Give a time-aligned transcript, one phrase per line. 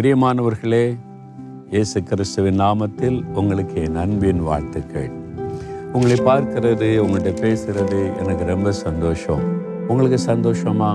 [0.00, 0.96] பிரியமானவர்களே
[1.70, 5.10] இயேசு கிறிஸ்துவின் நாமத்தில் உங்களுக்கு என் அன்பின் வாழ்த்துக்கள்.
[5.92, 9.40] உங்களை பார்க்கிறது உங்கள்கிட்ட பேசுகிறது எனக்கு ரொம்ப சந்தோஷம்.
[9.88, 10.90] உங்களுக்கு சந்தோஷமா?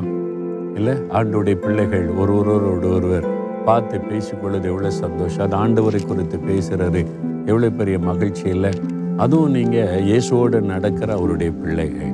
[0.75, 3.25] இல்லை ஆண்டுடைய பிள்ளைகள் ஒரு ஒருவரோடு ஒருவர்
[3.65, 5.51] பார்த்து பேசிக்கொள்வது எவ்வளோ சந்தோஷம்.
[5.51, 7.05] அது ஆண்டவரை குறித்து பேசுகிறது
[7.45, 8.71] எவ்வளோ பெரிய மகிழ்ச்சி இல்லை.
[9.17, 12.13] அதுவும் நீங்கள் இயேசுவோடு நடக்கிற அவருடைய பிள்ளைகள்.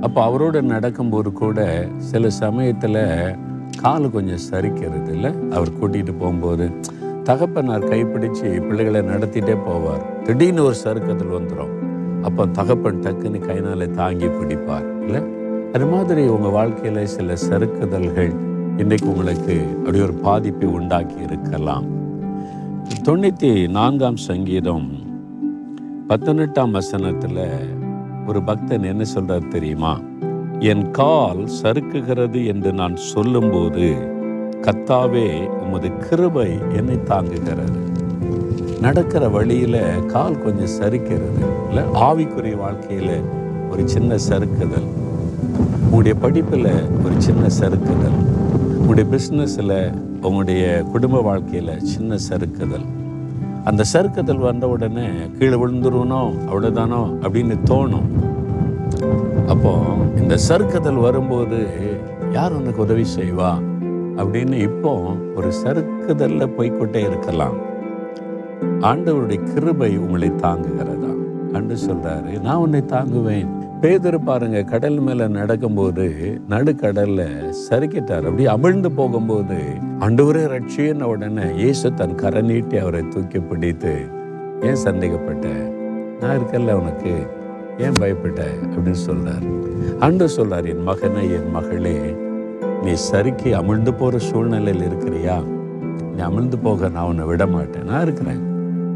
[0.00, 3.36] அப்போ அவரோட நடக்கும்போது கூட சில சமயத்தில்
[3.82, 6.70] காலு கொஞ்சம் சரிக்கிறது இல்லை அவர் கூட்டிகிட்டு போகும்போது
[7.24, 10.22] தகப்பனார் கைப்பிடிச்சு பிள்ளைகளை நடத்திட்டே போவார்.
[10.22, 11.74] திடீர்னு ஒரு சறுக்கத்தில் வந்துடும்
[12.22, 15.04] அப்போ தகப்பன் டக்குன்னு கைனால தாங்கி பிடிப்பார்.
[15.04, 15.22] இல்லை?
[15.72, 18.32] அது மாதிரி உங்கள் வாழ்க்கையில் சில சறுக்குதல்கள்
[18.76, 21.84] இன்றைக்கு உங்களுக்கு அப்படி ஒரு பாதிப்பை உண்டாக்கி இருக்கலாம்.
[23.04, 24.90] தொண்ணூற்றி நான்காம் சங்கீதம்
[26.08, 27.42] பத்தொன்னெட்டாம் வசனத்தில்
[28.26, 30.00] ஒரு பக்தன் என்ன சொல்கிறார் தெரியுமா?
[30.60, 33.94] என் கால் சறுக்குகிறது என்று நான் சொல்லும்போது
[34.60, 37.78] கத்தாவே உமது கிருபை என்னை தாங்குகிறது.
[38.80, 41.44] நடக்கிற வழியில் கால் கொஞ்சம் சறுக்கிறது.
[41.68, 43.20] இல்லை ஆவிக்குரிய வாழ்க்கையில்
[43.70, 44.88] ஒரு சின்ன சறுக்குதல்.
[45.82, 46.72] உங்களுடைய படிப்பில்
[47.04, 48.18] ஒரு சின்ன சறுக்குதல்.
[48.76, 52.86] உங்களுடைய பிஸ்னஸில் உங்களுடைய குடும்ப வாழ்க்கையில் சின்ன சறுக்குதல்.
[53.64, 55.06] அந்த சறுக்குதல் வந்த உடனே
[55.38, 58.08] கீழே விழுந்துருவனோ அவ்வளோதானோ அப்படின்னு தோணும்.
[59.46, 59.78] அப்போ
[60.30, 61.68] இந்த சறுக்குதல் வரும்போது
[62.32, 63.48] யார் உனக்கு உதவி செய்வா?
[64.16, 64.92] அப்படின்னு இப்போ
[65.34, 67.56] ஒரு சறுக்குதல்ல போய்க்கொண்டே இருக்கலாம்.
[68.80, 71.10] ஆண்டவருடைய கிருபை உங்களை தாங்குகிறதா?
[71.52, 73.50] அன்று சொல்றாரு நான் உன்னை தாங்குவேன்.
[73.80, 77.26] பேதர் பாருங்க கடல் மேல நடக்கும்போது நடுக்கடல்ல
[77.70, 78.28] சறுக்கிட்டார்.
[78.30, 79.58] அப்படி அமிழ்ந்து போகும்போது
[80.00, 83.96] அண்டவரே ரட்சியன உடனே இயேசு தன் கரை நீட்டி அவரை தூக்கி பிடித்து
[84.60, 85.48] ஏன் சந்தேகப்பட்ட?
[86.20, 87.38] நான் இருக்கல்ல உனக்கு.
[87.80, 89.46] ஏன் பயப்பட்ட அப்படின்னு சொல்றார்.
[89.98, 92.14] அன்று சொல்றார் என் மகனே என் மகளே
[92.82, 95.36] நீ சறுக்கி அமிழ்ந்து போற சூழ்நிலையில் இருக்கிறியா?
[96.16, 98.42] நீ அமிழ்ந்து போக நான் உன்னை விட மாட்டேன் நான் இருக்கிறேன்.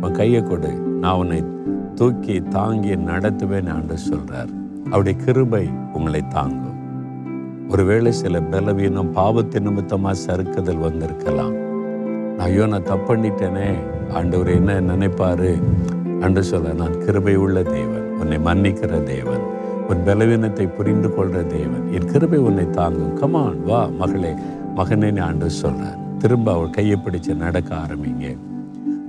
[0.01, 0.73] உன் கையை கொடு.
[1.01, 1.45] நான் உன்னை
[1.95, 4.53] தூக்கி தாங்கி நடத்துவேன் ஆண்டு சொல்றார்.
[4.87, 6.79] அவருடைய கிருபை உங்களை தாங்கும்.
[7.69, 11.55] ஒருவேளை சில பலவீனம் பாவத்து நிமித்தமா சறுக்குதல் வந்திருக்கலாம்.
[12.37, 13.69] நான் ஐயோ நான் தப்பு பண்ணிட்டேனே.
[14.13, 15.53] ஆண்டவர் என்ன நினைப்பாரு?
[16.21, 18.04] அன்று சொல்ல நான் கிருபை உள்ள தேவன்.
[18.21, 19.45] உன்னை மன்னிக்கிற தேவன்
[19.89, 21.85] உன் பலவீனத்தை புரிந்து கொள்ற தேவன்.
[21.93, 23.15] என் கிருபை உன்னை தாங்கும்.
[23.19, 24.33] கமான் வா மகளே
[24.77, 28.37] மகனே ஆண்டு சொல்கிறார் திரும்ப அவள் கையை பிடிச்சு நடக்க ஆரம்பிங்க.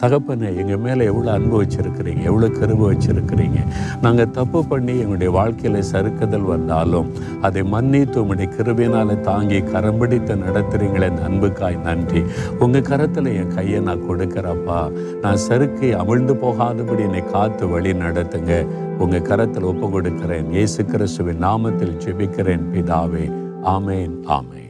[0.06, 3.60] தகப்பனே எங்கள் மேலே எவ்வளோ அன்பு வச்சுருக்கிறீங்க எவ்வளோ கருவு வச்சுருக்கிறீங்க.
[4.02, 7.08] நாங்கள் தப்பு பண்ணி எங்களுடைய வாழ்க்கையில் சறுக்குதல் வந்தாலும்
[7.42, 12.22] அதை மன்னித்து உங்களுடைய கிருபினால் தாங்கி கரம் பிடித்து நடத்துகிறீங்களே இந்த அன்புக்காய் நன்றி.
[12.60, 14.80] உங்கள் கரத்தில் என் கையை நான் கொடுக்குறப்பா.
[15.22, 18.54] நான் சறுக்கி அமிழ்ந்து போகாதபடி என்னை காத்து வழி நடத்துங்க.
[19.00, 20.52] உங்கள் கரத்தில் ஒப்பு கொடுக்கிறேன்.
[20.52, 23.26] இயேசு கிறிஸ்துவின் நாமத்தில் ஜெபிக்கிறேன் பிதாவே.
[23.76, 24.65] ஆமேன் ஆமேன்.